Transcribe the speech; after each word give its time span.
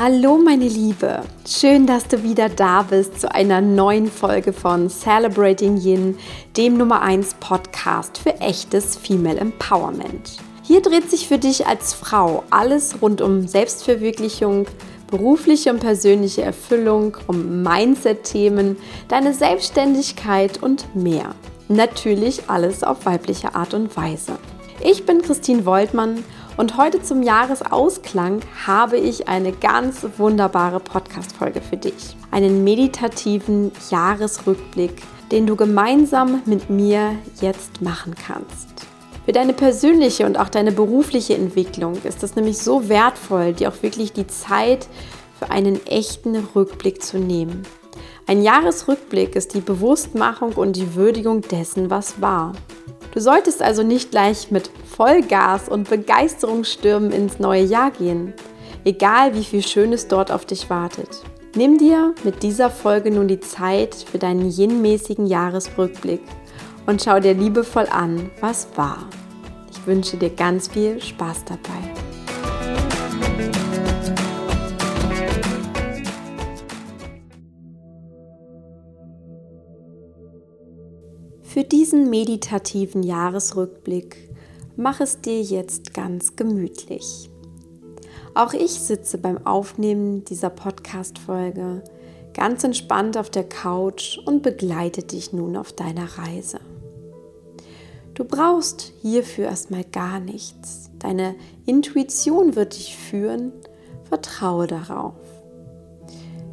Hallo 0.00 0.38
meine 0.38 0.68
Liebe, 0.68 1.22
schön, 1.44 1.84
dass 1.84 2.06
du 2.06 2.22
wieder 2.22 2.48
da 2.48 2.82
bist 2.82 3.20
zu 3.20 3.34
einer 3.34 3.60
neuen 3.60 4.08
Folge 4.08 4.52
von 4.52 4.88
Celebrating 4.88 5.76
Yin, 5.76 6.16
dem 6.56 6.76
Nummer 6.76 7.02
1 7.02 7.34
Podcast 7.40 8.18
für 8.18 8.40
echtes 8.40 8.96
Female 8.96 9.40
Empowerment. 9.40 10.36
Hier 10.62 10.82
dreht 10.82 11.10
sich 11.10 11.26
für 11.26 11.38
dich 11.38 11.66
als 11.66 11.94
Frau 11.94 12.44
alles 12.50 13.02
rund 13.02 13.20
um 13.20 13.48
Selbstverwirklichung, 13.48 14.66
berufliche 15.10 15.70
und 15.70 15.80
persönliche 15.80 16.42
Erfüllung, 16.42 17.16
um 17.26 17.64
Mindset-Themen, 17.64 18.76
deine 19.08 19.34
Selbstständigkeit 19.34 20.62
und 20.62 20.94
mehr. 20.94 21.34
Natürlich 21.66 22.48
alles 22.48 22.84
auf 22.84 23.04
weibliche 23.04 23.56
Art 23.56 23.74
und 23.74 23.96
Weise. 23.96 24.38
Ich 24.80 25.04
bin 25.06 25.22
Christine 25.22 25.66
Woltmann 25.66 26.22
und 26.58 26.76
heute 26.76 27.00
zum 27.00 27.22
Jahresausklang 27.22 28.40
habe 28.66 28.98
ich 28.98 29.28
eine 29.28 29.52
ganz 29.52 30.04
wunderbare 30.18 30.80
Podcast-Folge 30.80 31.60
für 31.60 31.76
dich. 31.76 32.16
Einen 32.32 32.64
meditativen 32.64 33.70
Jahresrückblick, 33.90 35.00
den 35.30 35.46
du 35.46 35.54
gemeinsam 35.54 36.42
mit 36.46 36.68
mir 36.68 37.14
jetzt 37.40 37.80
machen 37.80 38.16
kannst. 38.26 38.68
Für 39.24 39.30
deine 39.30 39.52
persönliche 39.52 40.26
und 40.26 40.36
auch 40.36 40.48
deine 40.48 40.72
berufliche 40.72 41.36
Entwicklung 41.36 41.94
ist 42.02 42.24
es 42.24 42.34
nämlich 42.34 42.58
so 42.58 42.88
wertvoll, 42.88 43.52
dir 43.52 43.68
auch 43.68 43.82
wirklich 43.82 44.12
die 44.12 44.26
Zeit 44.26 44.88
für 45.38 45.52
einen 45.52 45.86
echten 45.86 46.34
Rückblick 46.56 47.02
zu 47.04 47.18
nehmen. 47.18 47.62
Ein 48.26 48.42
Jahresrückblick 48.42 49.36
ist 49.36 49.54
die 49.54 49.60
Bewusstmachung 49.60 50.54
und 50.54 50.74
die 50.74 50.96
Würdigung 50.96 51.42
dessen, 51.42 51.88
was 51.88 52.20
war. 52.20 52.52
Du 53.12 53.20
solltest 53.20 53.62
also 53.62 53.82
nicht 53.82 54.10
gleich 54.10 54.50
mit 54.50 54.70
Vollgas 54.84 55.68
und 55.68 55.88
Begeisterungsstürmen 55.88 57.10
ins 57.10 57.38
neue 57.38 57.62
Jahr 57.62 57.90
gehen, 57.90 58.34
egal 58.84 59.34
wie 59.34 59.44
viel 59.44 59.62
Schönes 59.62 60.08
dort 60.08 60.30
auf 60.30 60.44
dich 60.44 60.70
wartet. 60.70 61.22
Nimm 61.54 61.78
dir 61.78 62.14
mit 62.24 62.42
dieser 62.42 62.70
Folge 62.70 63.10
nun 63.10 63.26
die 63.26 63.40
Zeit 63.40 63.94
für 63.94 64.18
deinen 64.18 64.50
yin-mäßigen 64.50 65.26
Jahresrückblick 65.26 66.20
und 66.86 67.02
schau 67.02 67.18
dir 67.20 67.34
liebevoll 67.34 67.86
an, 67.90 68.30
was 68.40 68.68
war. 68.76 69.08
Ich 69.70 69.86
wünsche 69.86 70.16
dir 70.16 70.30
ganz 70.30 70.68
viel 70.68 71.00
Spaß 71.00 71.44
dabei. 71.46 72.07
Für 81.58 81.64
diesen 81.64 82.08
meditativen 82.08 83.02
Jahresrückblick 83.02 84.30
mach 84.76 85.00
es 85.00 85.20
dir 85.22 85.42
jetzt 85.42 85.92
ganz 85.92 86.36
gemütlich. 86.36 87.30
Auch 88.32 88.52
ich 88.52 88.70
sitze 88.70 89.18
beim 89.18 89.44
Aufnehmen 89.44 90.24
dieser 90.24 90.50
Podcast-Folge 90.50 91.82
ganz 92.32 92.62
entspannt 92.62 93.18
auf 93.18 93.28
der 93.28 93.42
Couch 93.42 94.18
und 94.24 94.44
begleite 94.44 95.02
dich 95.02 95.32
nun 95.32 95.56
auf 95.56 95.72
deiner 95.72 96.04
Reise. 96.16 96.60
Du 98.14 98.22
brauchst 98.22 98.92
hierfür 99.02 99.46
erstmal 99.46 99.82
gar 99.82 100.20
nichts. 100.20 100.90
Deine 101.00 101.34
Intuition 101.66 102.54
wird 102.54 102.78
dich 102.78 102.96
führen. 102.96 103.50
Vertraue 104.04 104.68
darauf. 104.68 105.16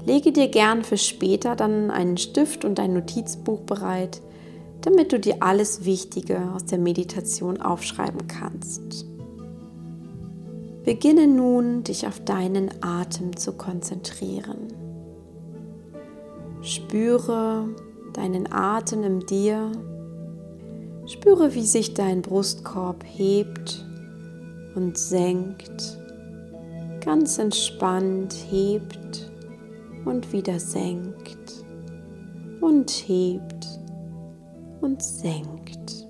Lege 0.03 0.31
dir 0.31 0.47
gern 0.47 0.84
für 0.84 0.97
später 0.97 1.56
dann 1.56 1.92
einen 1.92 2.17
Stift 2.17 2.66
und 2.66 2.80
ein 2.80 2.94
Notizbuch 2.94 3.59
bereit, 3.62 4.19
damit 4.86 5.11
du 5.11 5.19
dir 5.19 5.38
alles 5.39 5.83
Wichtige 5.83 6.39
aus 6.53 6.66
der 6.66 6.78
Meditation 6.78 7.59
aufschreiben 7.59 8.28
kannst. 8.28 9.08
Beginne 10.83 11.25
nun, 11.25 11.83
dich 11.83 12.05
auf 12.05 12.23
deinen 12.23 12.69
Atem 12.81 13.36
zu 13.36 13.53
konzentrieren. 13.53 14.67
Spüre 16.62 17.68
deinen 18.13 18.51
Atem 18.51 19.03
in 19.03 19.19
dir. 19.22 19.72
Spüre, 21.07 21.56
wie 21.56 21.66
sich 21.66 21.96
dein 21.96 22.22
Brustkorb 22.22 23.03
hebt 23.07 23.84
und 24.75 25.00
senkt. 25.00 25.97
Ganz 27.03 27.40
entspannt 27.40 28.35
hebt 28.52 29.31
und 30.06 30.31
wieder 30.31 30.59
senkt 30.59 31.66
und 32.62 32.91
hebt 32.91 33.79
und 34.85 35.01
senkt. 35.01 36.07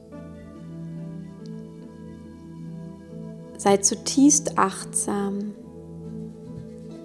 Sei 3.57 3.77
zutiefst 3.77 4.57
achtsam. 4.57 5.53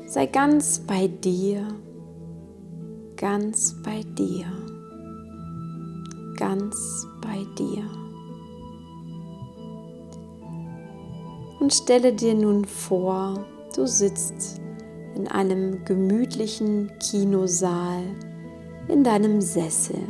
Sei 0.06 0.26
ganz 0.26 0.80
bei 0.80 1.06
dir, 1.06 1.68
ganz 3.16 3.76
bei 3.84 4.02
dir, 4.18 4.46
ganz 6.36 7.06
bei 7.22 7.46
dir. 7.56 7.84
Und 11.60 11.72
stelle 11.72 12.12
dir 12.12 12.34
nun 12.34 12.64
vor, 12.64 13.46
du 13.76 13.86
sitzt 13.86 14.60
in 15.14 15.28
einem 15.28 15.84
gemütlichen 15.84 16.90
Kinosaal 16.98 18.02
in 18.88 19.04
deinem 19.04 19.40
Sessel. 19.40 20.00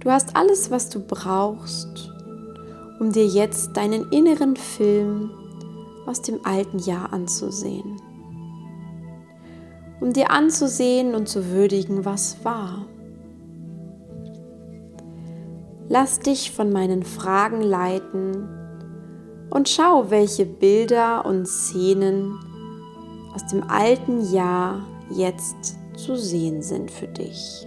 Du 0.00 0.10
hast 0.10 0.36
alles, 0.36 0.70
was 0.70 0.88
du 0.88 1.00
brauchst, 1.00 2.12
um 3.00 3.10
dir 3.10 3.26
jetzt 3.26 3.76
deinen 3.76 4.10
inneren 4.12 4.54
Film 4.54 5.30
aus 6.06 6.22
dem 6.22 6.38
alten 6.44 6.78
Jahr 6.78 7.12
anzusehen. 7.12 8.00
Um 10.00 10.12
dir 10.12 10.30
anzusehen 10.30 11.16
und 11.16 11.28
zu 11.28 11.50
würdigen, 11.50 12.04
was 12.04 12.44
war. 12.44 12.86
Lass 15.88 16.20
dich 16.20 16.52
von 16.52 16.72
meinen 16.72 17.02
Fragen 17.02 17.60
leiten 17.60 18.48
und 19.50 19.68
schau, 19.68 20.10
welche 20.10 20.46
Bilder 20.46 21.26
und 21.26 21.48
Szenen 21.48 22.38
aus 23.34 23.46
dem 23.46 23.64
alten 23.68 24.32
Jahr 24.32 24.86
jetzt 25.10 25.76
zu 25.96 26.16
sehen 26.16 26.62
sind 26.62 26.90
für 26.90 27.08
dich. 27.08 27.66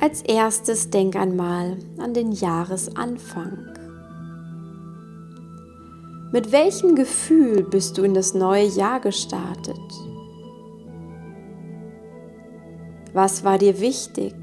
Als 0.00 0.22
erstes 0.22 0.90
denk 0.90 1.16
einmal 1.16 1.76
an 1.98 2.14
den 2.14 2.30
Jahresanfang. 2.30 3.58
Mit 6.30 6.52
welchem 6.52 6.94
Gefühl 6.94 7.64
bist 7.64 7.98
du 7.98 8.04
in 8.04 8.14
das 8.14 8.32
neue 8.32 8.66
Jahr 8.66 9.00
gestartet? 9.00 9.80
Was 13.12 13.42
war 13.42 13.58
dir 13.58 13.80
wichtig? 13.80 14.34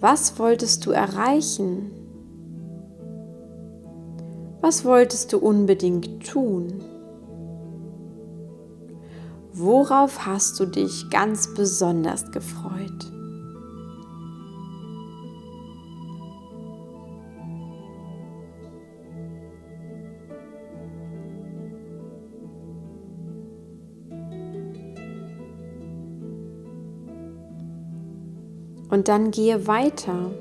Was 0.00 0.36
wolltest 0.40 0.84
du 0.84 0.90
erreichen? 0.90 1.92
Was 4.60 4.84
wolltest 4.84 5.32
du 5.32 5.38
unbedingt 5.38 6.26
tun? 6.26 6.82
Worauf 9.64 10.26
hast 10.26 10.58
du 10.58 10.66
dich 10.66 11.08
ganz 11.08 11.54
besonders 11.54 12.32
gefreut? 12.32 13.12
Und 28.90 29.06
dann 29.06 29.30
gehe 29.30 29.68
weiter. 29.68 30.32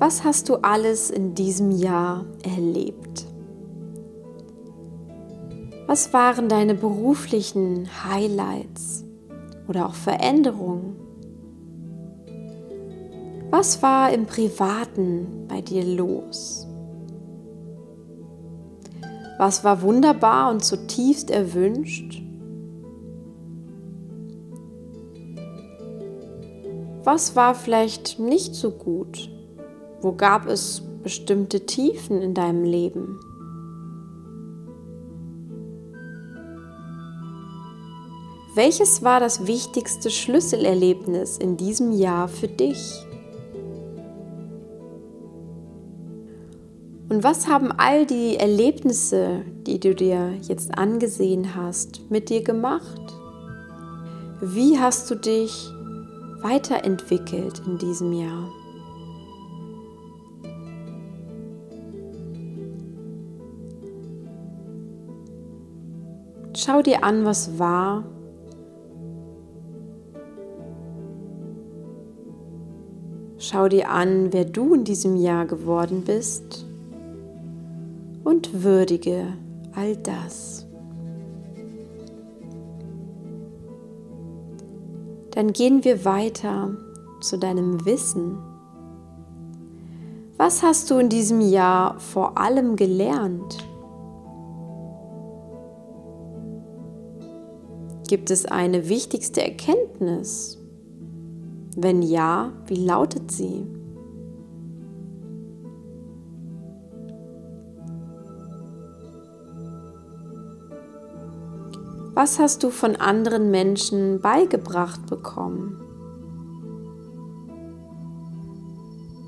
Was 0.00 0.24
hast 0.24 0.48
du 0.48 0.56
alles 0.56 1.10
in 1.10 1.36
diesem 1.36 1.70
Jahr 1.70 2.24
erlebt? 2.42 3.26
Was 5.94 6.12
waren 6.12 6.48
deine 6.48 6.74
beruflichen 6.74 7.88
Highlights 8.04 9.04
oder 9.68 9.86
auch 9.86 9.94
Veränderungen? 9.94 10.96
Was 13.50 13.80
war 13.80 14.12
im 14.12 14.26
Privaten 14.26 15.46
bei 15.46 15.60
dir 15.60 15.84
los? 15.84 16.66
Was 19.38 19.62
war 19.62 19.82
wunderbar 19.82 20.50
und 20.50 20.64
zutiefst 20.64 21.30
erwünscht? 21.30 22.20
Was 27.04 27.36
war 27.36 27.54
vielleicht 27.54 28.18
nicht 28.18 28.56
so 28.56 28.72
gut? 28.72 29.30
Wo 30.00 30.10
gab 30.10 30.48
es 30.48 30.82
bestimmte 31.04 31.66
Tiefen 31.66 32.20
in 32.20 32.34
deinem 32.34 32.64
Leben? 32.64 33.20
Welches 38.54 39.02
war 39.02 39.18
das 39.18 39.48
wichtigste 39.48 40.10
Schlüsselerlebnis 40.10 41.38
in 41.38 41.56
diesem 41.56 41.90
Jahr 41.90 42.28
für 42.28 42.46
dich? 42.46 43.04
Und 47.08 47.24
was 47.24 47.48
haben 47.48 47.72
all 47.72 48.06
die 48.06 48.36
Erlebnisse, 48.36 49.44
die 49.66 49.80
du 49.80 49.92
dir 49.96 50.34
jetzt 50.42 50.78
angesehen 50.78 51.56
hast, 51.56 52.08
mit 52.12 52.28
dir 52.28 52.44
gemacht? 52.44 53.00
Wie 54.40 54.78
hast 54.78 55.10
du 55.10 55.16
dich 55.16 55.68
weiterentwickelt 56.42 57.60
in 57.66 57.78
diesem 57.78 58.12
Jahr? 58.12 58.52
Schau 66.56 66.82
dir 66.82 67.02
an, 67.02 67.24
was 67.24 67.58
war. 67.58 68.13
Schau 73.46 73.68
dir 73.68 73.90
an, 73.90 74.32
wer 74.32 74.46
du 74.46 74.72
in 74.72 74.84
diesem 74.84 75.16
Jahr 75.16 75.44
geworden 75.44 76.02
bist 76.06 76.64
und 78.24 78.64
würdige 78.64 79.34
all 79.74 79.98
das. 79.98 80.64
Dann 85.32 85.52
gehen 85.52 85.84
wir 85.84 86.06
weiter 86.06 86.74
zu 87.20 87.36
deinem 87.36 87.84
Wissen. 87.84 88.38
Was 90.38 90.62
hast 90.62 90.90
du 90.90 90.96
in 90.96 91.10
diesem 91.10 91.42
Jahr 91.42 92.00
vor 92.00 92.38
allem 92.38 92.76
gelernt? 92.76 93.58
Gibt 98.08 98.30
es 98.30 98.46
eine 98.46 98.88
wichtigste 98.88 99.42
Erkenntnis? 99.42 100.63
Wenn 101.76 102.02
ja, 102.02 102.52
wie 102.66 102.84
lautet 102.84 103.30
sie? 103.30 103.66
Was 112.14 112.38
hast 112.38 112.62
du 112.62 112.70
von 112.70 112.94
anderen 112.94 113.50
Menschen 113.50 114.20
beigebracht 114.20 115.06
bekommen? 115.06 115.80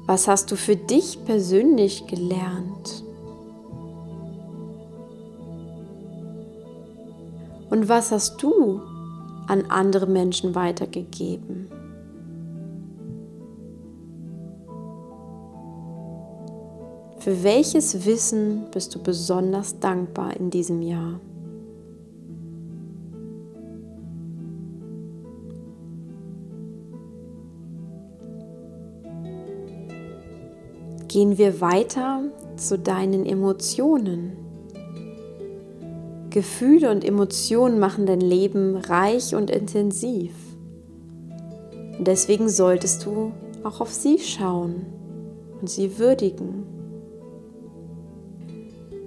Was 0.06 0.28
hast 0.28 0.52
du 0.52 0.56
für 0.56 0.76
dich 0.76 1.25
persönlich 1.25 2.06
gelernt? 2.06 3.02
Und 7.70 7.88
was 7.88 8.12
hast 8.12 8.40
du 8.40 8.81
an 9.48 9.64
andere 9.69 10.06
Menschen 10.06 10.54
weitergegeben? 10.54 11.69
Für 17.26 17.43
welches 17.43 18.06
Wissen 18.06 18.67
bist 18.73 18.94
du 18.94 19.02
besonders 19.02 19.81
dankbar 19.81 20.37
in 20.37 20.49
diesem 20.49 20.81
Jahr? 20.81 21.19
Gehen 31.08 31.37
wir 31.37 31.61
weiter 31.61 32.23
zu 32.55 32.78
deinen 32.78 33.26
Emotionen. 33.26 34.37
Gefühle 36.31 36.93
und 36.93 37.05
Emotionen 37.05 37.81
machen 37.81 38.06
dein 38.06 38.20
Leben 38.20 38.76
reich 38.76 39.34
und 39.34 39.50
intensiv. 39.50 40.32
Und 41.99 42.06
deswegen 42.06 42.49
solltest 42.49 43.05
du 43.05 43.32
auch 43.64 43.81
auf 43.81 43.93
sie 43.93 44.20
schauen 44.20 44.87
und 45.61 45.69
sie 45.69 45.99
würdigen. 45.99 46.75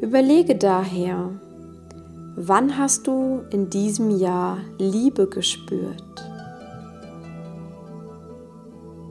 Überlege 0.02 0.56
daher, 0.56 1.30
wann 2.38 2.78
hast 2.78 3.06
du 3.06 3.42
in 3.52 3.70
diesem 3.70 4.18
Jahr 4.18 4.60
Liebe 4.78 5.28
gespürt? 5.28 6.30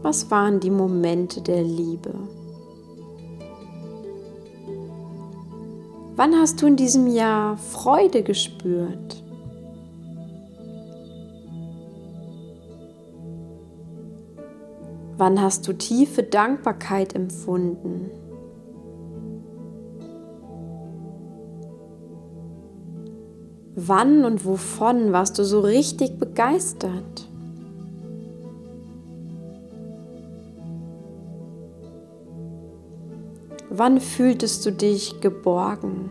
Was 0.01 0.31
waren 0.31 0.61
die 0.61 0.71
Momente 0.71 1.43
der 1.43 1.63
Liebe? 1.63 2.15
Wann 6.17 6.35
hast 6.35 6.63
du 6.63 6.67
in 6.67 6.77
diesem 6.77 7.07
Jahr 7.07 7.59
Freude 7.59 8.23
gespürt? 8.23 9.23
Wann 15.19 15.43
hast 15.43 15.69
du 15.69 15.75
tiefe 15.75 16.23
Dankbarkeit 16.23 17.15
empfunden? 17.15 18.11
Wann 23.81 24.25
und 24.25 24.45
wovon 24.45 25.13
warst 25.13 25.39
du 25.39 25.45
so 25.45 25.61
richtig 25.61 26.19
begeistert? 26.19 27.29
Wann 33.71 34.01
fühltest 34.01 34.67
du 34.67 34.73
dich 34.73 35.21
geborgen? 35.21 36.11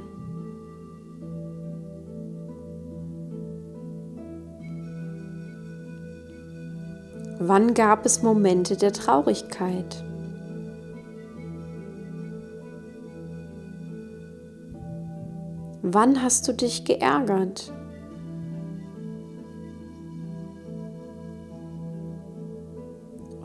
Wann 7.40 7.74
gab 7.74 8.06
es 8.06 8.24
Momente 8.24 8.78
der 8.78 8.94
Traurigkeit? 8.94 10.07
Wann 15.94 16.22
hast 16.22 16.48
du 16.48 16.54
dich 16.54 16.84
geärgert? 16.84 17.72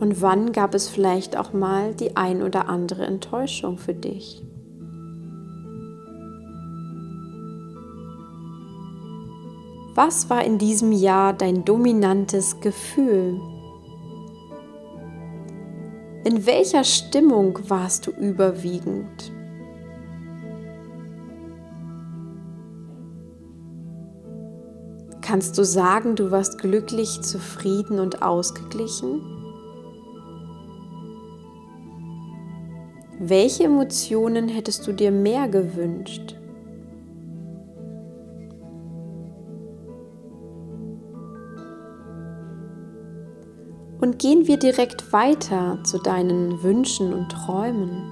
Und 0.00 0.20
wann 0.20 0.50
gab 0.50 0.74
es 0.74 0.88
vielleicht 0.88 1.36
auch 1.36 1.52
mal 1.52 1.94
die 1.94 2.16
ein 2.16 2.42
oder 2.42 2.68
andere 2.68 3.06
Enttäuschung 3.06 3.78
für 3.78 3.94
dich? 3.94 4.42
Was 9.94 10.28
war 10.28 10.42
in 10.42 10.58
diesem 10.58 10.90
Jahr 10.90 11.34
dein 11.34 11.64
dominantes 11.64 12.58
Gefühl? 12.60 13.38
In 16.24 16.46
welcher 16.46 16.82
Stimmung 16.82 17.58
warst 17.68 18.08
du 18.08 18.10
überwiegend? 18.10 19.32
Kannst 25.32 25.56
du 25.56 25.64
sagen, 25.64 26.14
du 26.14 26.30
warst 26.30 26.58
glücklich, 26.58 27.22
zufrieden 27.22 28.00
und 28.00 28.20
ausgeglichen? 28.20 29.22
Welche 33.18 33.64
Emotionen 33.64 34.50
hättest 34.50 34.86
du 34.86 34.92
dir 34.92 35.10
mehr 35.10 35.48
gewünscht? 35.48 36.36
Und 44.02 44.18
gehen 44.18 44.46
wir 44.46 44.58
direkt 44.58 45.14
weiter 45.14 45.78
zu 45.82 45.96
deinen 45.96 46.62
Wünschen 46.62 47.14
und 47.14 47.30
Träumen. 47.30 48.02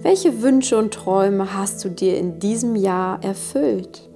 Welche 0.00 0.42
Wünsche 0.42 0.76
und 0.76 0.92
Träume 0.92 1.54
hast 1.54 1.84
du 1.84 1.88
dir 1.88 2.18
in 2.18 2.40
diesem 2.40 2.74
Jahr 2.74 3.22
erfüllt? 3.22 4.11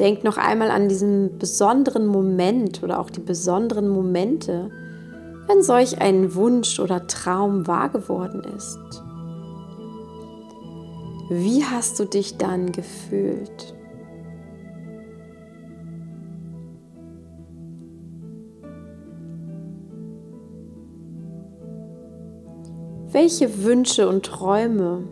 Denk 0.00 0.24
noch 0.24 0.38
einmal 0.38 0.70
an 0.70 0.88
diesen 0.88 1.36
besonderen 1.38 2.06
Moment 2.06 2.82
oder 2.82 3.00
auch 3.00 3.10
die 3.10 3.20
besonderen 3.20 3.90
Momente, 3.90 4.70
wenn 5.46 5.62
solch 5.62 6.00
ein 6.00 6.34
Wunsch 6.34 6.80
oder 6.80 7.06
Traum 7.06 7.66
wahr 7.66 7.90
geworden 7.90 8.42
ist. 8.56 8.78
Wie 11.28 11.62
hast 11.62 12.00
du 12.00 12.06
dich 12.06 12.38
dann 12.38 12.72
gefühlt? 12.72 13.74
Welche 23.12 23.64
Wünsche 23.64 24.08
und 24.08 24.24
Träume 24.24 25.02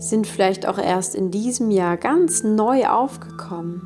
sind 0.00 0.26
vielleicht 0.26 0.66
auch 0.66 0.78
erst 0.78 1.14
in 1.14 1.30
diesem 1.30 1.70
Jahr 1.70 1.96
ganz 1.96 2.42
neu 2.42 2.86
aufgekommen? 2.88 3.82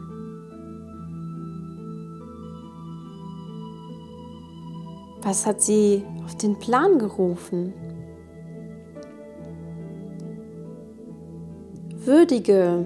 Was 5.22 5.46
hat 5.46 5.60
sie 5.60 6.04
auf 6.24 6.36
den 6.36 6.58
Plan 6.58 6.98
gerufen? 6.98 7.72
Würdige 11.96 12.84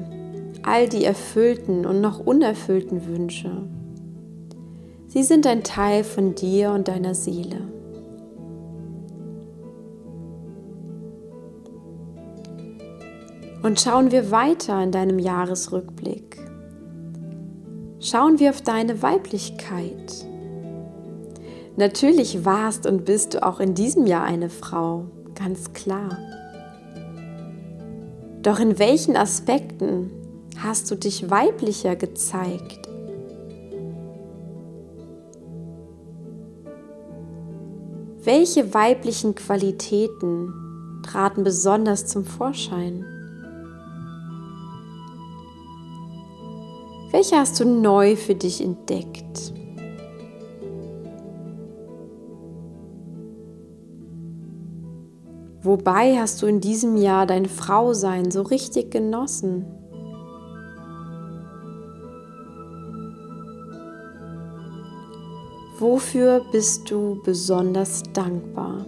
all 0.62 0.88
die 0.88 1.04
erfüllten 1.04 1.86
und 1.86 2.00
noch 2.00 2.20
unerfüllten 2.20 3.06
Wünsche. 3.06 3.50
Sie 5.06 5.22
sind 5.22 5.46
ein 5.46 5.64
Teil 5.64 6.04
von 6.04 6.34
dir 6.34 6.70
und 6.70 6.88
deiner 6.88 7.14
Seele. 7.14 7.77
Und 13.62 13.80
schauen 13.80 14.12
wir 14.12 14.30
weiter 14.30 14.82
in 14.82 14.92
deinem 14.92 15.18
Jahresrückblick. 15.18 16.38
Schauen 18.00 18.38
wir 18.38 18.50
auf 18.50 18.62
deine 18.62 19.02
Weiblichkeit. 19.02 20.26
Natürlich 21.76 22.44
warst 22.44 22.86
und 22.86 23.04
bist 23.04 23.34
du 23.34 23.42
auch 23.42 23.58
in 23.58 23.74
diesem 23.74 24.06
Jahr 24.06 24.24
eine 24.24 24.50
Frau, 24.50 25.06
ganz 25.34 25.72
klar. 25.72 26.16
Doch 28.42 28.60
in 28.60 28.78
welchen 28.78 29.16
Aspekten 29.16 30.10
hast 30.58 30.90
du 30.90 30.94
dich 30.94 31.28
weiblicher 31.28 31.96
gezeigt? 31.96 32.88
Welche 38.22 38.74
weiblichen 38.74 39.34
Qualitäten 39.34 41.00
traten 41.02 41.42
besonders 41.42 42.06
zum 42.06 42.24
Vorschein? 42.24 43.17
Welche 47.10 47.36
hast 47.36 47.58
du 47.58 47.64
neu 47.64 48.16
für 48.16 48.34
dich 48.34 48.62
entdeckt? 48.62 49.54
Wobei 55.62 56.18
hast 56.18 56.42
du 56.42 56.46
in 56.46 56.60
diesem 56.60 56.96
Jahr 56.96 57.26
dein 57.26 57.46
Frausein 57.46 58.30
so 58.30 58.42
richtig 58.42 58.90
genossen? 58.90 59.64
Wofür 65.78 66.42
bist 66.52 66.90
du 66.90 67.22
besonders 67.24 68.02
dankbar? 68.12 68.84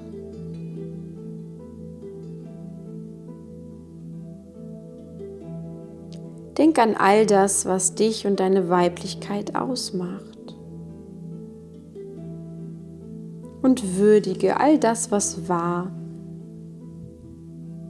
Denk 6.61 6.79
an 6.79 6.95
all 6.95 7.25
das, 7.25 7.65
was 7.65 7.95
dich 7.95 8.27
und 8.27 8.39
deine 8.39 8.69
Weiblichkeit 8.69 9.57
ausmacht. 9.57 10.55
Und 13.63 13.97
würdige 13.97 14.61
all 14.61 14.79
das, 14.79 15.11
was 15.11 15.49
war 15.49 15.91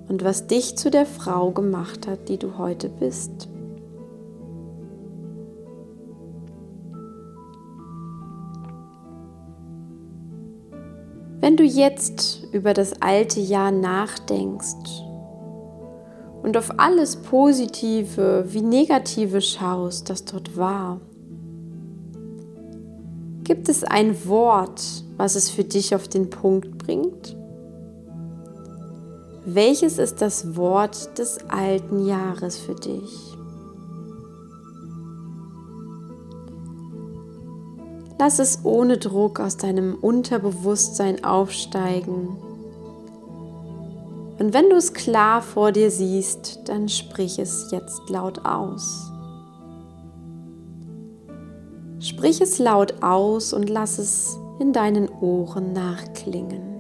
und 0.09 0.23
was 0.23 0.47
dich 0.47 0.77
zu 0.77 0.89
der 0.89 1.05
Frau 1.05 1.51
gemacht 1.51 2.07
hat, 2.07 2.29
die 2.29 2.39
du 2.39 2.59
heute 2.59 2.89
bist. 2.89 3.49
Wenn 11.41 11.57
du 11.57 11.65
jetzt 11.65 12.47
über 12.53 12.73
das 12.73 13.03
alte 13.03 13.41
Jahr 13.41 13.73
nachdenkst 13.73 15.10
und 16.43 16.57
auf 16.57 16.79
alles 16.79 17.17
Positive 17.17 18.45
wie 18.49 18.63
Negative 18.63 19.41
schaust, 19.41 20.09
das 20.09 20.25
dort 20.25 20.57
war, 20.57 21.01
gibt 23.45 23.69
es 23.69 23.85
ein 23.85 24.27
Wort, 24.27 25.05
was 25.17 25.35
es 25.35 25.51
für 25.51 25.65
dich 25.65 25.95
auf 25.95 26.09
den 26.09 26.31
Punkt 26.31 26.79
bringt? 26.79 27.37
Welches 29.45 29.99
ist 29.99 30.23
das 30.23 30.55
Wort 30.57 31.19
des 31.19 31.39
alten 31.49 32.07
Jahres 32.07 32.57
für 32.57 32.75
dich? 32.75 33.31
Lass 38.21 38.39
es 38.39 38.61
ohne 38.65 38.99
Druck 38.99 39.41
aus 39.41 39.57
deinem 39.57 39.95
Unterbewusstsein 39.95 41.25
aufsteigen. 41.25 42.37
Und 44.41 44.53
wenn 44.53 44.69
du 44.71 44.77
es 44.77 44.93
klar 44.93 45.43
vor 45.43 45.71
dir 45.71 45.93
siehst, 45.93 46.61
dann 46.65 46.89
sprich 46.89 47.39
es 47.39 47.71
jetzt 47.71 48.11
laut 48.11 48.45
aus. 48.45 49.13
Sprich 52.01 52.41
es 52.41 52.59
laut 52.59 53.03
aus 53.03 53.53
und 53.53 53.71
lass 53.71 53.99
es 53.99 54.37
in 54.59 54.73
deinen 54.73 55.09
Ohren 55.09 55.73
nachklingen 55.73 56.71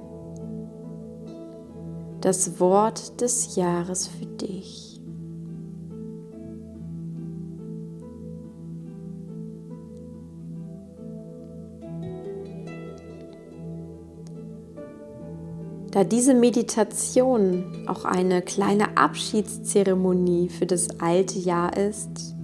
das 2.20 2.60
Wort 2.60 3.20
des 3.20 3.56
Jahres 3.56 4.08
für 4.08 4.26
dich. 4.26 4.89
Da 15.90 16.04
diese 16.04 16.34
Meditation 16.34 17.84
auch 17.88 18.04
eine 18.04 18.42
kleine 18.42 18.96
Abschiedszeremonie 18.96 20.48
für 20.48 20.66
das 20.66 21.00
alte 21.00 21.38
Jahr 21.38 21.76
ist, 21.76 22.36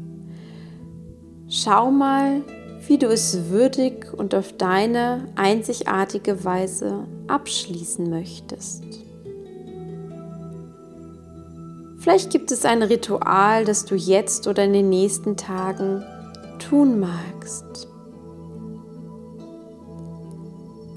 schau 1.48 1.92
mal, 1.92 2.42
wie 2.88 2.98
du 2.98 3.06
es 3.06 3.50
würdig 3.50 4.12
und 4.12 4.34
auf 4.34 4.52
deine 4.52 5.28
einzigartige 5.36 6.44
Weise 6.44 7.06
abschließen 7.28 8.10
möchtest. 8.10 8.84
Vielleicht 11.98 12.30
gibt 12.30 12.52
es 12.52 12.64
ein 12.64 12.82
Ritual, 12.82 13.64
das 13.64 13.84
du 13.84 13.94
jetzt 13.96 14.46
oder 14.46 14.64
in 14.64 14.72
den 14.72 14.88
nächsten 14.88 15.36
Tagen 15.36 16.04
tun 16.58 17.00
magst. 17.00 17.88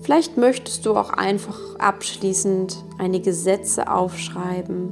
Vielleicht 0.09 0.37
möchtest 0.37 0.87
du 0.87 0.95
auch 0.95 1.11
einfach 1.11 1.75
abschließend 1.77 2.83
einige 2.97 3.31
Sätze 3.31 3.91
aufschreiben 3.91 4.91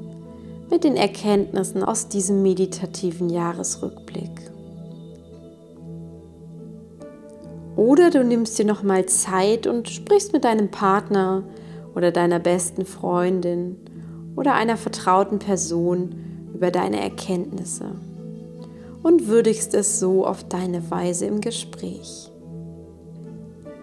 mit 0.69 0.83
den 0.83 0.95
Erkenntnissen 0.95 1.81
aus 1.83 2.07
diesem 2.07 2.43
meditativen 2.43 3.27
Jahresrückblick. 3.31 4.29
Oder 7.75 8.12
du 8.12 8.24
nimmst 8.24 8.59
dir 8.59 8.65
noch 8.65 8.83
mal 8.83 9.07
Zeit 9.07 9.65
und 9.65 9.89
sprichst 9.89 10.33
mit 10.33 10.43
deinem 10.43 10.69
Partner 10.69 11.41
oder 11.95 12.12
deiner 12.12 12.38
besten 12.38 12.86
Freundin 12.86 13.75
oder 14.36 14.53
einer 14.53 14.77
vertrauten 14.77 15.39
Person 15.39 16.13
über 16.53 16.69
deine 16.69 17.01
Erkenntnisse 17.01 17.86
und 19.01 19.27
würdigst 19.27 19.74
es 19.74 20.00
so 20.00 20.27
auf 20.27 20.43
deine 20.43 20.91
Weise 20.91 21.25
im 21.25 21.41
Gespräch. 21.41 22.29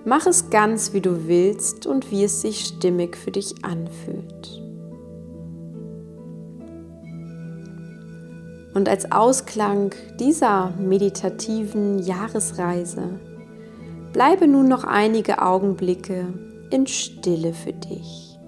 Mach 0.07 0.27
es 0.27 0.51
ganz, 0.51 0.93
wie 0.93 1.01
du 1.01 1.27
willst 1.27 1.87
und 1.87 2.11
wie 2.11 2.25
es 2.25 2.43
sich 2.43 2.67
stimmig 2.67 3.17
für 3.17 3.31
dich 3.31 3.65
anfühlt. 3.65 4.63
Und 8.75 8.89
als 8.89 9.11
Ausklang 9.13 9.95
dieser 10.19 10.73
meditativen 10.79 12.01
Jahresreise 12.01 13.21
bleibe 14.13 14.47
nun 14.47 14.69
noch 14.69 14.85
einige 14.85 15.41
Augenblicke 15.41 16.27
in 16.71 16.87
Stille 16.87 17.55
für 17.55 17.73
dich. 17.73 18.39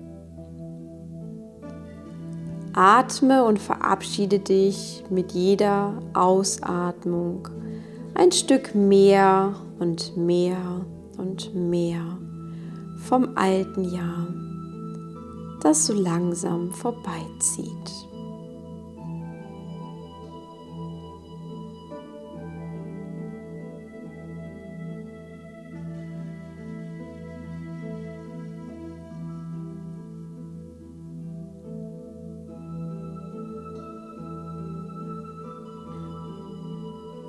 Atme 2.74 3.44
und 3.44 3.58
verabschiede 3.58 4.40
dich 4.40 5.02
mit 5.08 5.32
jeder 5.32 5.94
Ausatmung 6.12 7.48
ein 8.14 8.32
Stück 8.32 8.74
mehr 8.74 9.54
und 9.78 10.16
mehr 10.16 10.84
und 11.16 11.54
mehr 11.54 12.18
vom 13.08 13.36
alten 13.36 13.84
Jahr, 13.84 14.26
das 15.60 15.86
so 15.86 15.94
langsam 15.94 16.70
vorbeizieht. 16.70 18.06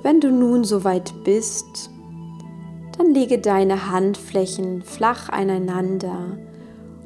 Wenn 0.02 0.20
du 0.20 0.30
nun 0.30 0.64
soweit 0.64 1.12
bist, 1.22 1.90
dann 2.98 3.14
lege 3.14 3.38
deine 3.38 3.90
Handflächen 3.90 4.82
flach 4.82 5.28
aneinander 5.28 6.36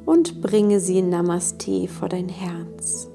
und 0.06 0.40
bringe 0.40 0.80
sie 0.80 0.98
in 0.98 1.10
Namaste 1.10 1.86
vor 1.86 2.08
dein 2.08 2.28
Herz. 2.28 3.08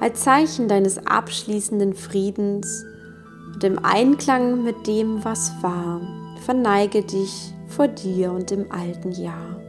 Als 0.00 0.22
Zeichen 0.22 0.68
deines 0.68 1.06
abschließenden 1.06 1.94
Friedens 1.94 2.84
und 3.54 3.62
im 3.62 3.78
Einklang 3.84 4.64
mit 4.64 4.86
dem, 4.86 5.24
was 5.24 5.52
war, 5.62 6.00
verneige 6.44 7.02
dich 7.02 7.52
vor 7.68 7.88
dir 7.88 8.32
und 8.32 8.50
dem 8.50 8.72
alten 8.72 9.12
Jahr. 9.12 9.60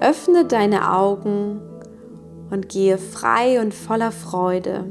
Öffne 0.00 0.44
deine 0.44 0.92
Augen 0.92 1.60
und 2.50 2.68
gehe 2.68 2.98
frei 2.98 3.60
und 3.60 3.74
voller 3.74 4.12
Freude 4.12 4.84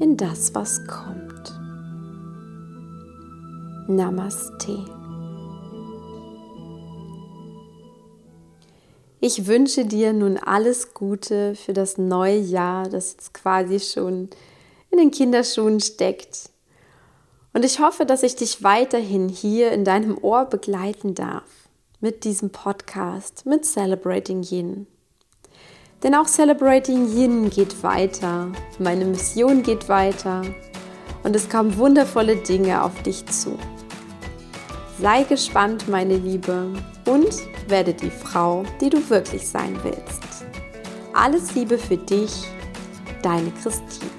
in 0.00 0.16
das, 0.16 0.54
was 0.54 0.86
kommt. 0.86 1.17
Namaste. 3.88 4.84
Ich 9.18 9.46
wünsche 9.46 9.86
dir 9.86 10.12
nun 10.12 10.36
alles 10.36 10.92
Gute 10.92 11.54
für 11.54 11.72
das 11.72 11.96
neue 11.96 12.36
Jahr, 12.36 12.88
das 12.88 13.12
jetzt 13.12 13.32
quasi 13.32 13.80
schon 13.80 14.28
in 14.90 14.98
den 14.98 15.10
Kinderschuhen 15.10 15.80
steckt. 15.80 16.50
Und 17.54 17.64
ich 17.64 17.80
hoffe, 17.80 18.04
dass 18.04 18.22
ich 18.22 18.36
dich 18.36 18.62
weiterhin 18.62 19.30
hier 19.30 19.72
in 19.72 19.84
deinem 19.84 20.18
Ohr 20.22 20.44
begleiten 20.44 21.14
darf 21.14 21.48
mit 22.00 22.24
diesem 22.24 22.50
Podcast, 22.50 23.46
mit 23.46 23.64
Celebrating 23.64 24.42
Yin. 24.42 24.86
Denn 26.02 26.14
auch 26.14 26.26
Celebrating 26.26 27.08
Yin 27.16 27.48
geht 27.48 27.82
weiter, 27.82 28.52
meine 28.78 29.06
Mission 29.06 29.62
geht 29.62 29.88
weiter 29.88 30.42
und 31.24 31.34
es 31.34 31.48
kommen 31.48 31.76
wundervolle 31.76 32.36
Dinge 32.36 32.84
auf 32.84 33.02
dich 33.02 33.26
zu. 33.26 33.58
Sei 35.00 35.22
gespannt, 35.22 35.88
meine 35.88 36.16
Liebe, 36.16 36.72
und 37.06 37.32
werde 37.68 37.94
die 37.94 38.10
Frau, 38.10 38.64
die 38.80 38.90
du 38.90 39.08
wirklich 39.08 39.46
sein 39.46 39.78
willst. 39.84 40.44
Alles 41.14 41.54
Liebe 41.54 41.78
für 41.78 41.96
dich, 41.96 42.32
deine 43.22 43.52
Christine. 43.62 44.17